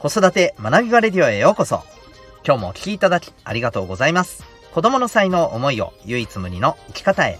[0.00, 1.82] 子育て学びがレディオへようこそ。
[2.46, 4.44] 今日もお聴きいただきありがとうございます。
[4.74, 7.38] 子供の才能思いを唯一無二の生き方へ。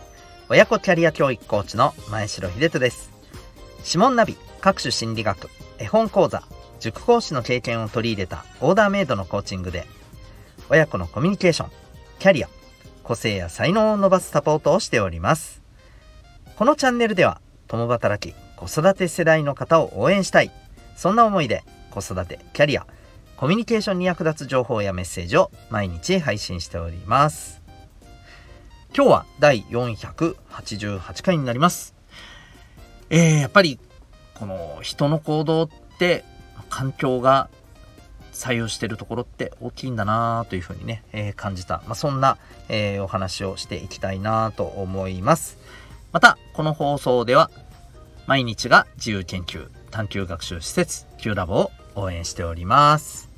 [0.48, 3.10] 親子キャリア教育コーチの前城秀人です。
[3.84, 6.44] 指紋ナビ、各種心理学、絵本講座、
[6.80, 9.86] 塾講師の経験を取り入れたオーダーメイドのコーチングで、
[10.70, 11.70] 親子のコミュニケーション、
[12.18, 12.48] キャリア、
[13.02, 15.60] 個性や才能を伸ばすサポートをしております。
[16.56, 20.50] このチャンネルでは、共働き、子育て世代の方を応援したい。
[20.96, 21.62] そんな思いで
[22.00, 22.86] 子育て、キャリア、
[23.36, 27.62] コミュニケーションに役立つ情報やメッセージを毎日配信しております。
[28.94, 31.94] 今日は第488回になります。
[33.08, 33.78] えー、やっぱり
[34.34, 36.24] この人の行動って
[36.68, 37.48] 環境が
[38.32, 42.36] 採用してるところって大きいんだなというふうにね、えー、感じた、まあ、そんな、
[42.68, 45.58] えー、お話をしていきたいなと思います。
[46.12, 47.50] また、この放送では
[48.26, 53.28] 毎日が自由研究探究学習施設 Q ラボを応援しております。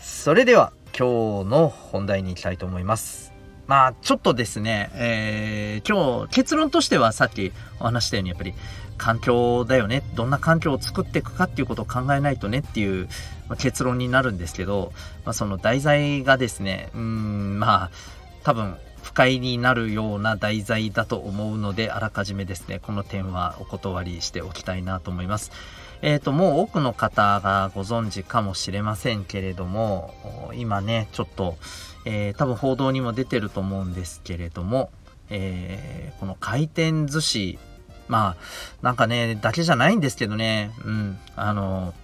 [0.00, 3.32] それでは今日の本題に行きたいと思います。
[3.66, 8.54] まあちょっとですね、えー、今日結論としてはさっきお話したようにやっぱり
[8.96, 10.02] 環境だよね。
[10.14, 13.08] どんな環境を作っていくかっていうことを考えないとねっていう、
[13.58, 14.92] 結論になるんですけど、
[15.24, 17.90] まあ、その題材がですねうんまあ
[18.42, 25.52] 多分不快になるような題材だと思うので、あらかじめですね、この点はお断りしておきたいなと思います。
[26.02, 31.56] えっ、ー、と、もう多くの方がご存知かもしれませんけれども、今ね、ちょっと、
[32.04, 34.90] えー、多分報道にも出てると思うんですけれども、
[35.30, 37.58] えー、この回転寿司、
[38.08, 41.94] まあ、なんかね、だけじゃないんですけどね、うん、あの、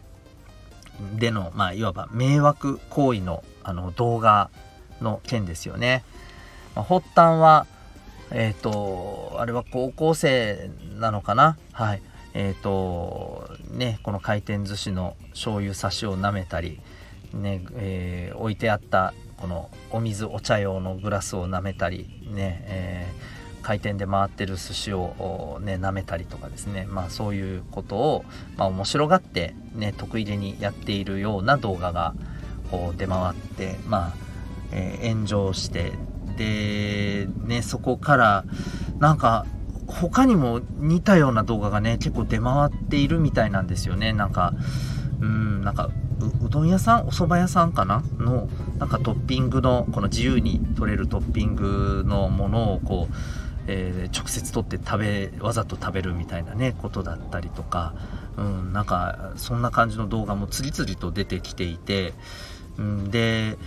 [1.15, 4.51] での、まあ、いわば迷惑行為のあの動画
[5.01, 6.05] の件ですよね。
[6.75, 7.67] まあ、発端は、
[8.31, 11.59] えっ、ー、と、あれは高校生なのかな？
[11.73, 12.03] はい。
[12.35, 16.81] えっ、ー、と、ね、この回転寿司の醤油差しを舐めたり、
[17.33, 28.25] ね、えー、置いてあったこのお水お茶用のグラスを舐めたり、ね、えー、回転で回ってる寿司をね、舐めたりとかですね、まあそういうことを、
[28.57, 32.15] まあ面白がって、ね、得意げにやっているような動画が
[32.71, 34.15] こう出回って、まあ、
[34.71, 35.93] えー、炎上して
[36.37, 38.45] で、ね、そこから
[38.99, 39.45] なんか
[40.01, 44.13] 他にも似たような動画がね結構出回っているみたいなんですよね。
[44.13, 44.55] なんか
[45.21, 45.91] うんなんか
[46.45, 47.07] うどん屋さん？
[47.07, 48.03] お蕎麦屋さんかな？
[48.19, 48.49] の
[48.79, 53.15] なんかトッピングのこの自由に取れるトッピングのものをこう、
[53.67, 57.95] えー、直接取って食べわざと食べるみたいなねことだったりとか、
[58.37, 62.15] うん、なんかそんな感じの動画も次々と出てきていて、
[62.79, 63.59] うん、で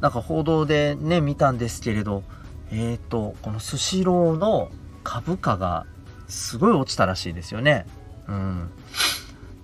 [0.00, 2.22] なんか報道でね、見たんですけれど、
[2.70, 4.68] えっ、ー、と、このスシローの
[5.06, 5.86] 株価が
[6.26, 7.86] すごい落ちたらしいですよね。
[8.26, 8.64] うん。
[8.64, 8.68] っ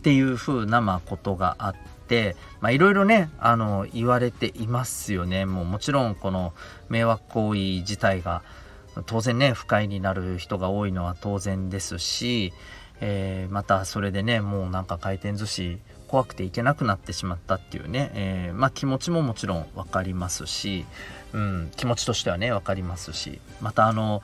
[0.02, 1.74] ていう風な、まあ、ことがあっ
[2.06, 5.44] て、まあ、いろいろね、あの、言われていますよね。
[5.44, 6.54] もうもちろん、この
[6.88, 8.42] 迷惑行為自体が、
[9.06, 12.52] 当然ね、不快になる人が多いのは当然ですし、
[13.00, 20.84] えー、またそれでね、もうなんか回転寿司怖くて行けなくなってしまったっていうね、えー、まあ、気持ちももちろん分かりますし、
[21.32, 24.22] うん、気持ちとしてはね分かりますしまたあの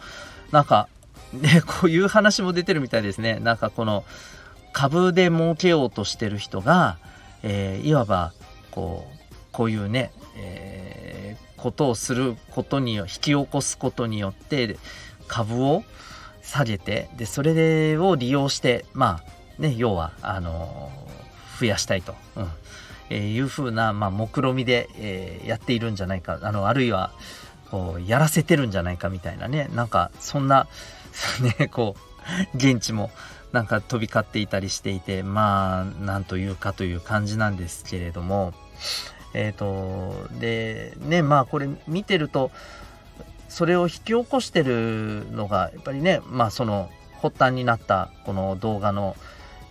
[0.53, 0.89] なんか
[1.33, 3.39] ね こういう話も出てるみたいですね。
[3.41, 4.05] なんかこの
[4.73, 6.99] 株で儲けようとしてる人が、
[7.43, 8.33] えー、いわば
[8.71, 14.79] こうこういうね、えー、ことをすることに引き起こすことによって
[15.27, 15.85] 株を
[16.43, 19.21] 下げてでそれを利用してま
[19.59, 20.91] あね要はあの
[21.59, 22.49] 増やしたいと、うん。
[23.11, 26.39] えー、いうふうな、まあ、目論見で、えー、やっているんじゃないか。
[26.43, 27.11] あのあるいは
[27.71, 29.69] こうやらせてるんじゃないかみたいなね。
[29.75, 30.67] なんかそんな
[31.59, 31.97] ねこ
[32.53, 33.11] う現地も
[33.53, 38.53] なんか飛び交っていたりしていてまあなんというかという感じなんですけれども
[39.35, 42.51] えっ、ー、とでねまあこれ見てると
[43.49, 46.91] それを引き起こしてるのがやっぱりねまあその
[47.23, 49.17] 発端になったこの動画の、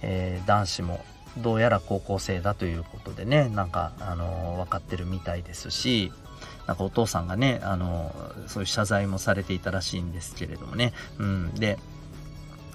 [0.02, 1.06] えー、男子も
[1.38, 6.12] どうやら高校生だということでねなんかあの分かってるみたいですし
[6.68, 8.14] なんかお父さんがねあの
[8.48, 11.80] そういう謝罪もされていたらしいんですけれどもね、うん、で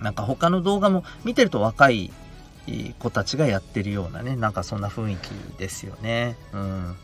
[0.01, 2.11] なんか他の動画も見てると若い
[2.99, 5.29] 子たちがやってるようなねなんかそんな雰囲気
[5.59, 6.37] ですよね。
[6.53, 6.97] うん、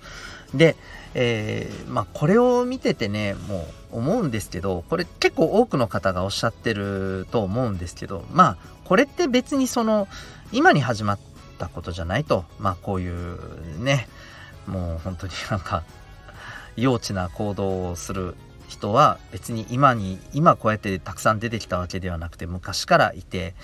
[0.55, 0.77] で、
[1.15, 10.09] えー、まあ、これを見ててねもう思うんですけどこれ結構多くの方がおっしゃってると思うんですけどまあこれって別にその
[10.53, 11.19] 今に始まっ
[11.59, 14.09] たことじゃないとまあこういうね
[14.67, 15.83] もう本当になんか
[16.77, 18.35] 幼稚な行動をする
[18.69, 23.55] 人は別に今に今こうやってたくさん出てきたわけではなくて昔からいて、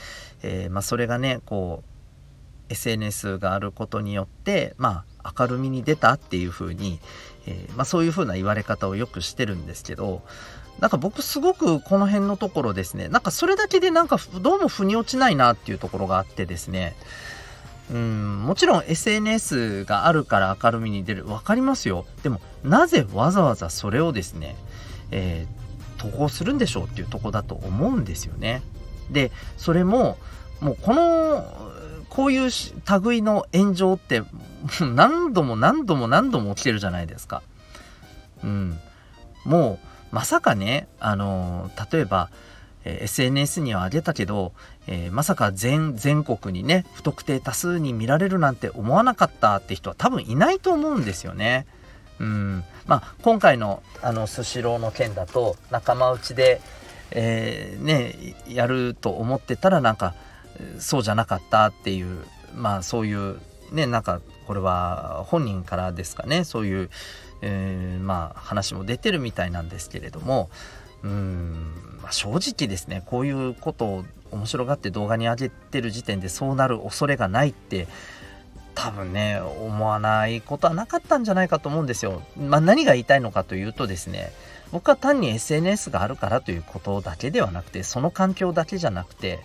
[0.43, 7.01] えー、まあ、それがねこう SNS があることによってまあ明るみに出たっていうふうに、
[7.47, 10.23] えー、まあ、そういうふうな言われ方をよくしてるんですけど
[10.81, 16.97] なんか僕すごくこの辺のところですねなんかそれだけでなんかどうも腑に落ちないなっていうところがあってですね。
[17.93, 21.25] うんもちろん SNS があるから明るみに出る。
[21.25, 22.07] 分かりますよ。
[22.23, 24.57] でもなぜわざわざそれをですね、
[25.11, 28.63] えー、投稿するんでしょうっていうとこだと思うんですよね
[29.11, 30.17] でそれも
[30.61, 31.45] もうこの
[32.09, 32.51] こういう
[33.03, 34.23] 類の炎上って
[34.81, 37.43] 何度も何度も何度も起きてるじゃないですか。
[38.43, 38.79] うん、
[39.45, 39.81] も
[40.13, 42.31] うまさかねあの例えば、
[42.85, 44.53] え SNS には上げたけど、
[44.87, 51.67] えー、まさか全全国にね不特定多数に見られるなんて思わなかったって人は多分いないと思うんですよね。
[52.21, 52.65] うん。
[52.87, 53.83] まあ、今回の
[54.27, 56.61] スシローの件だと仲間内で、
[57.11, 60.15] えー、ねやると思ってたらなんか
[60.79, 62.25] そうじゃなかったっていう
[62.55, 63.39] まあそういう
[63.73, 66.91] ねなんかこれは本人からですかねそういう、
[67.43, 70.51] えー、まあ話も出てるみたいなんですけれども
[71.03, 77.87] うん、まあ、正直ですねこういうことを面白がって動画に上げてる時点でそうなる恐れがないって
[78.75, 82.23] 多分ね思わないことはなかったんじゃないかと思うんですよ。
[82.37, 84.33] まあ、何が言いたいのかというとですね
[84.73, 89.41] 僕は単に SNS があるからということだけではなくてその環境だけじゃなくて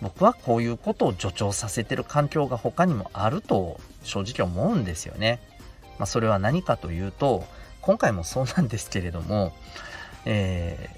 [0.00, 5.40] 僕はこういうことを助長させてる環境が他にもあると正直思うんですよね。
[5.98, 7.44] まあ、それは何かというと
[7.82, 9.52] 今回もそうなんですけれども、
[10.24, 10.96] え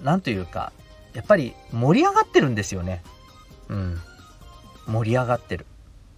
[0.00, 0.72] ー、なんというか
[1.12, 3.02] やっぱり盛り上がってるんですよね。
[3.68, 4.00] うん。
[4.86, 5.66] 盛り上がってる。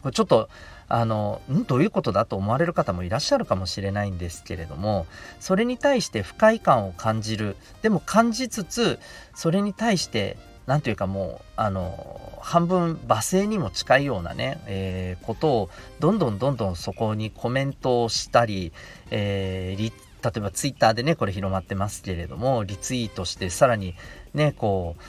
[0.03, 0.49] これちょっと
[0.93, 5.07] あのんどういうことだと思われる方もいらっしゃるかもしれないんですけれども
[5.41, 7.57] それに対して不快感を感じる。
[7.81, 8.99] でも感じつつ
[9.35, 10.37] それに対して
[10.67, 18.75] 何というかもうあの半分罵声にも近いようなね、えー、ことをどんどんどんどんそこにコメントをしたり、
[19.11, 19.93] えー、
[20.23, 23.95] 例えばツイッターでねこれ広まってますけれどもリツイートしてさらに
[24.35, 25.03] ねこう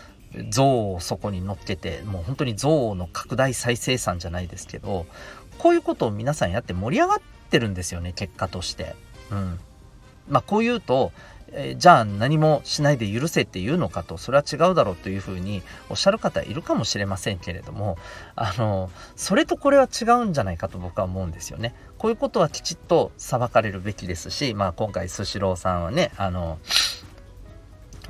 [0.50, 5.06] 像をそこに乗っけてもう本当に像の拡大再生産じゃないですけど
[5.58, 7.20] こういうことを皆さんやって盛り上がっ
[7.50, 8.96] てるんですよね結果として。
[9.32, 9.60] うん
[10.30, 11.12] まあ、こう言うと
[11.56, 17.98] えじゃあ何もしないで許せっていうのかとそれは違うだろうというふうにおっしゃる方いるかもしれませんけれども
[18.36, 21.76] あのそれとこれは違うんじゃないかと僕は思うんですよね。
[21.98, 26.58] こういうことはきちっと裁かれるべきですし、まあ、今回スシローさんはねあの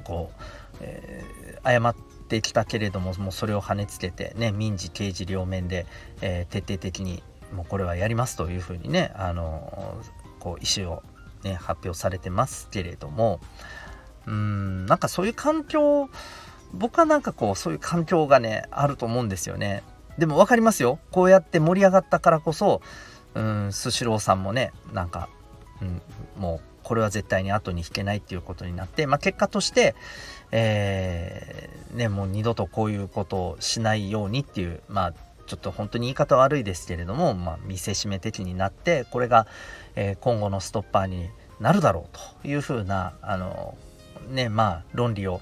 [0.04, 0.44] こう、
[0.82, 1.96] えー、謝っ
[2.28, 5.86] てきたけれどももうそれを跳ねつけて、ね、民事刑事両面で、
[6.22, 7.22] えー、徹底的に
[7.54, 10.02] もうこれはやりますというふうにねあの
[10.40, 11.04] こう意思を
[11.44, 13.40] ね、発表されてますけれども、
[14.26, 16.10] うん、なんかそういう環境、
[16.74, 19.84] 僕はなんかこう、そういう環境がね、あると思うんですよね。
[20.18, 21.00] でも分かりますよ。
[21.12, 22.82] こうやって盛り上がったからこそ、
[23.36, 25.30] うん、スシローさんもね、なんか、
[25.82, 26.02] うん、
[26.38, 29.96] もう、これは絶対に後に引けないっていうことになって、まあ、結果として、
[30.52, 35.14] えー、ね、もう二度とこういうことをしないようにっていう、まあ、
[35.46, 39.48] ちょっと本当に言い方悪いですけれども、まあ、見せしめ的になってこれが、
[39.96, 41.30] えー、今後のストッパーに
[41.60, 43.78] なるだろうというふうなあの
[44.30, 45.42] ねまあ論理を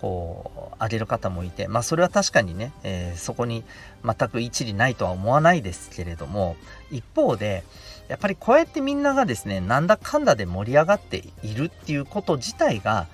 [0.00, 3.64] こう挙げる方もいてまあそれは確かにね、えー、そこに
[4.04, 6.56] 全く一理ないとは思わないですけれども
[6.90, 7.64] 一方で
[8.08, 13.06] やっぱりこうやってみんながですねなんだかんだで盛り上がっているっていうこと自体が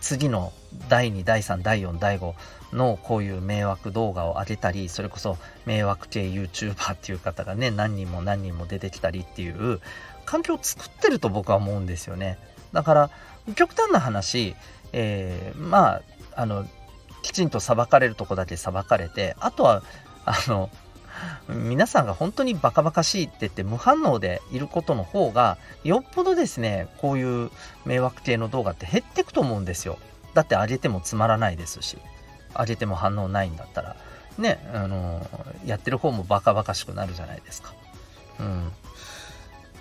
[0.00, 0.52] 次の
[0.88, 2.32] 第2第3第4第5
[2.72, 5.36] のこういう迷惑動画を上げたりそれこそ
[5.66, 9.80] 迷惑系 YouTuber っていう方がね何人も何人も出てきたりっていう
[10.24, 12.38] 環境を作ってると僕は思うんですよね。
[12.72, 13.10] だから
[13.54, 14.54] 極端な話、
[14.92, 16.02] えー、まあ
[16.34, 16.66] あの
[17.22, 19.82] きちんと裁かれるとこだけ裁かれてあとは
[20.24, 20.70] あの
[21.48, 27.50] 皆さんが本当にバカバカしいって言って無反応でいることの方がよっぽどですねこういう
[27.84, 29.98] 迷惑系の動画って減ってくと思うんですよ。
[30.34, 31.98] だって上げてもつまらないですし。
[32.58, 33.96] 上げても反応ないんだったら
[34.38, 35.26] ねあの
[35.64, 37.74] やってる方もバカバカしくなるじゃないですか。
[38.40, 38.72] うん。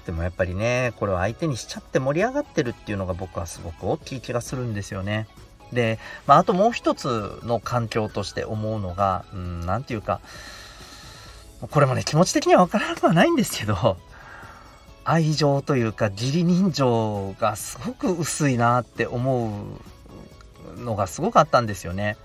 [0.06, 5.28] でもやっぱりねこれを相手にしちゃって盛り上がってるっていうのが僕はすごく大きい気がするんですよね。
[5.72, 10.20] で、まあ、あともう一つの環境として思うのがうん何て言うか
[11.70, 13.98] これもね気持ち的には分からなくはないんですけど
[15.04, 19.72] 愛情というか義理人情がすごく薄いなって思
[20.78, 22.18] うのがすごくあったんですよね。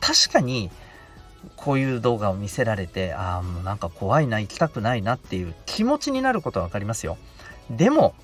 [0.00, 0.70] 確かに
[1.56, 7.18] こういう動画を見せられてああもうなんか怖いな行きたくないなっていう気持ちになることは分かりますよ
[7.70, 8.14] でも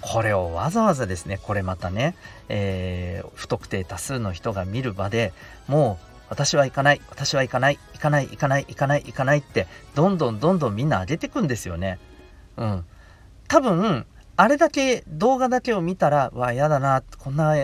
[0.00, 2.16] これをわざわざですねこれまたね、
[2.48, 5.32] えー、不特定多数の人が見る場で
[5.68, 11.98] もう私は行かない、私は行かない、行かない、行かない、行かない、行かないって、どんどんどんどんみんな上げてくんですよね。
[12.56, 12.84] うん。
[13.48, 17.54] 多分、あれだけ動画だけを見たら、わ、嫌だな、こんな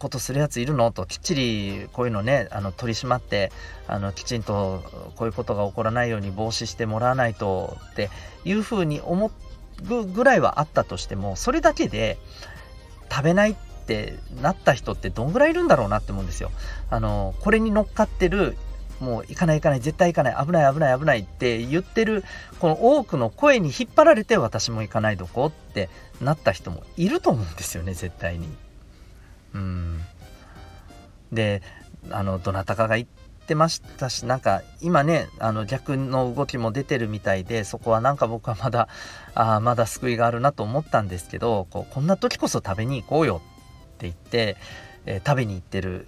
[0.00, 0.90] ことするやついるの？
[0.90, 3.52] ときっちりこういうのねあの取り締まって
[3.86, 4.82] あのきちんと
[5.14, 8.10] こういうことが起こらないように防止してもらわないとって
[8.44, 9.30] いうふうに思
[9.88, 12.18] うぐらいはあったとしてもそれだけで
[13.10, 13.54] 食べないっ
[13.86, 16.50] てなった人ってどんぐらいいるんだろうなって思うんですよ。
[16.90, 18.56] あのこれに乗っかってる
[19.00, 22.22] もう行かない行かない絶対行かない危ない危ない危ないって言ってる
[22.58, 25.88] この多くの声に引っ張られて私も行かないどこって
[26.20, 28.46] なった人もいると思うんですよね絶対に。
[29.54, 30.00] うん。
[31.32, 31.62] で
[32.10, 33.08] あのどなたかが言っ
[33.46, 38.88] てましたしなんか今ねあの逆の動きも出てるみたいでそこはなんか僕はまだ
[39.34, 43.42] あまだ救いがあるなと思ったんですけどこうこんな時こそ食べに行こうよ
[43.96, 44.56] って言って、
[45.06, 46.06] えー、食べに行ってる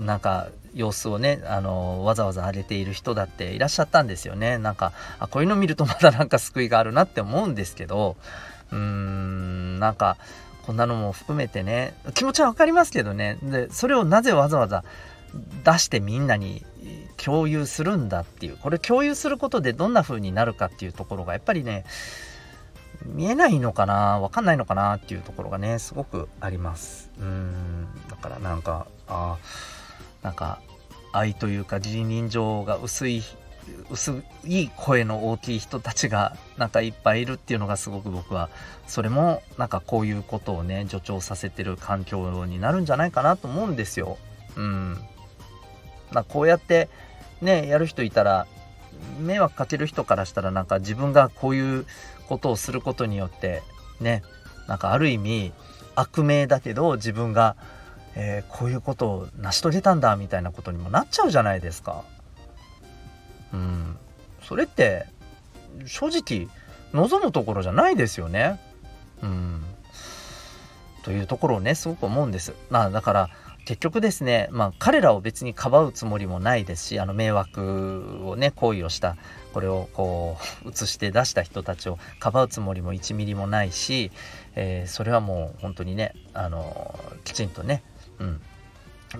[0.00, 4.58] なんか様子をねあのわざわざ上げている人だっていらっしゃったんですよね。
[4.58, 8.16] なんかあこういうの見るとまだなんか救いがあるなって思うんですけど
[8.72, 10.16] うーんなんか
[10.66, 11.94] こんなのも含めてね。
[12.14, 13.38] 気持ちは分かりますけどね。
[13.42, 14.84] でそれをなぜわざわざ
[15.64, 16.64] 出してみんなに
[17.16, 18.56] 共有するんだっていう。
[18.56, 21.84] これ共有することでどんな風になるかっていうところがやっぱりね
[23.04, 24.20] 見えないのかな？
[24.20, 27.10] 分かんないのかなっていうところがねすごくあります。
[27.18, 27.86] うん。
[28.08, 29.36] だからなんかあ
[30.22, 30.60] なんか
[31.12, 33.22] 愛というか自人情が薄い
[33.90, 38.50] 薄い声の大きい人たちがなんかいっぱいいるっていうのがすごく僕は
[38.86, 44.18] それもなんかこういうことをね助長させてる環境になるんじゃないかなと思うんですよ。
[44.56, 44.98] うん。
[46.12, 46.88] ま、こうやって
[47.40, 48.46] ねやる人いたら
[49.20, 51.86] 迷惑かける人からしたらなんか自分がこういう
[52.28, 53.62] ことをすることによって
[54.00, 54.22] ね
[54.68, 55.52] なんかある意味
[55.94, 57.56] 悪名だけど自分が、
[58.14, 62.04] えー、こういうことを成し遂げたんだみたいなことにもなっちゃうじゃないですか。
[63.54, 63.96] うん、
[64.42, 65.06] それって
[65.86, 66.48] 正直
[66.92, 68.60] 望むところじゃないですよね。
[69.22, 69.62] うん、
[71.02, 72.52] というところをねすごく思うんです。
[72.68, 73.30] まあだから
[73.64, 79.16] 結局ですね、まあ、彼らを別にかばうつもりもないですしあの迷惑をね行為をした
[79.54, 84.10] これをこう映して出した人たちをかばうつもりも1ミリもないし、
[84.54, 86.94] えー、それはもう本当にねあの
[87.24, 87.82] きちんとね、
[88.18, 88.40] うん、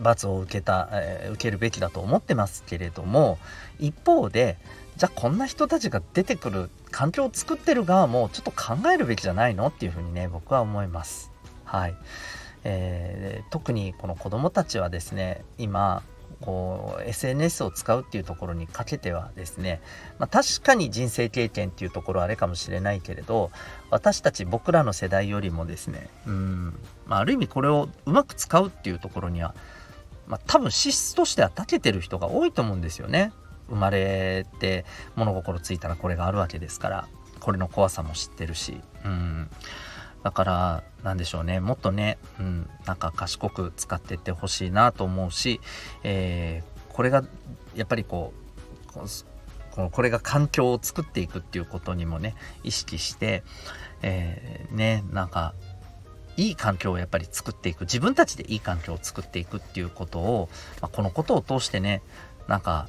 [0.02, 3.38] 罰を受けた、えー、受けるべきだと思ってますけれども
[3.78, 4.56] 一方で
[4.96, 11.32] じゃあこんな人たちが出てくる環境を作ってる側もちょっと考えるべきじゃないのっていうふうにね僕は思います。
[11.64, 11.94] はい
[12.62, 16.02] えー、特にこの子どもたちはですね今
[16.40, 19.80] こう SNS を使うっていうところにかけてはですね、
[20.18, 23.50] まあ、確かに人生経験っていうところはあれかもしれないけれど
[23.90, 29.54] 私たち僕らの世代よりもですねうん、まあ、ある意味これをうまく使うっていうところには
[30.26, 33.32] まあ、多分資質としては長けてる人が多いと思うんですよね。
[33.68, 34.84] 生まれて
[35.16, 37.08] 物心ついたらこれがあるわけですから。
[37.44, 39.50] これの怖さも知ってるし、うん、
[40.22, 41.60] だからなんでしょうね。
[41.60, 45.60] もっとね、うん、なんか賢く使っていってほしいなと思うし、
[46.04, 47.22] えー、これが
[47.74, 48.32] やっぱりこ
[48.96, 53.42] うこれが環境を作っていくっていうことにもね意識して、
[54.00, 55.52] えー、ねなんか
[56.36, 57.82] いい環境をやっぱり作っていく。
[57.82, 60.48] 自分たちでいい環境を作っていくっていうことを、
[60.80, 62.02] まあ、このことを通してね
[62.48, 62.88] なんか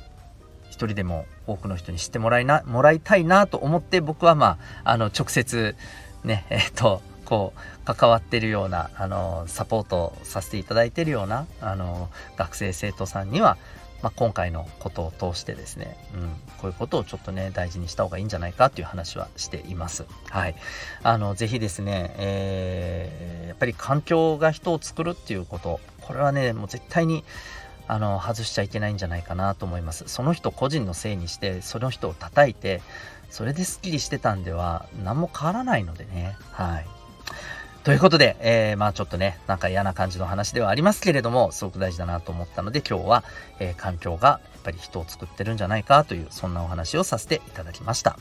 [0.69, 5.75] 一人でも多くの人に知ってもらいなもらいたいなと思って僕はまああの直接
[6.23, 13.57] ねえっ、とこう関わってるようなあのサポートさせていただいてるようなあの学生生徒さんには
[14.05, 20.05] まあ、今回のことを通してですね、うん、こういうことをちょっとね、大事にした方がいいんじゃないかっていう話はしています。
[20.29, 20.55] はい。
[21.01, 27.23] あの、ぜひですね、えー、やっぱり環境が人を作るっていうこと、これはね、もう絶対に、
[27.87, 30.03] あの、外しちゃいけないんじゃないかなと思います。
[30.05, 32.83] その人個人のせいにして、その人を叩いて、
[33.31, 36.37] それでスッキリしてたんでは何も変わらないのでね。
[36.51, 36.85] はい。
[37.85, 43.23] ということで、えー、まあちょっとね、なんか嫌な感じの話ではありますけれども、すごく大事だなと思ったので、今日は、
[43.59, 48.17] えー、環境がやっぱり人を作ってるんじゃないかという、そんなお話をさせていただきました。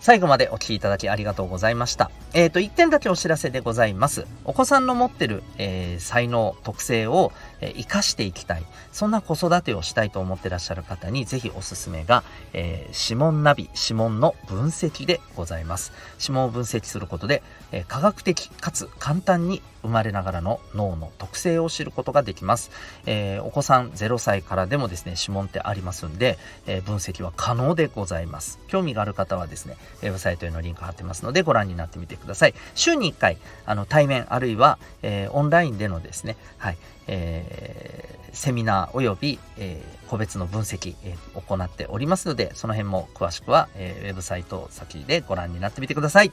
[0.00, 2.10] 最後までお聴きいただきありがとうございました。
[2.32, 4.26] えっ、ー、と、1点だけお知らせでございます。
[4.44, 8.64] お子さんの持ってる、えー、才能、特性を、えー、活かしていきたい。
[8.92, 15.92] そんな子育てをしたいと思ってらっしゃる方に、ぜひおすすめが、えー、指紋ナビ、指紋の分析でございます。
[16.20, 22.70] 指紋を分析することで、えー、科学的かつ簡単に生まれながらの脳の特性を知ることができます。
[23.06, 28.58] えー、お子さん0歳からでもですね、指紋ってありますんで、えー、分析は可能でございます。
[28.66, 32.54] 興味がある方はですね、ウェブサイトへのリンク貼ってますのでご覧になってみてください。
[32.74, 46.32] 週に1回、あの、対面あるいは、えー、オンラインでのですね、はい、えー、セミナーおよび、えー、個別の分析、えー、行っておりますので、その辺も詳しくは、えー、ウェブサイト先でご覧になってみてください。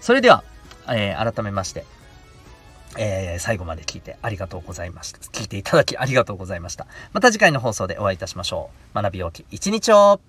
[0.00, 0.44] それでは、
[0.88, 1.84] えー、改めまして、
[2.98, 5.18] えー、最後まで聞いてありがとうございました。
[5.18, 6.86] 聞いていただきありがとうございました。
[7.12, 8.94] また次回の放送でお会いいたしましょう。
[8.94, 10.20] 学び大き一日を